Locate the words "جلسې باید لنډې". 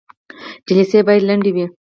0.67-1.51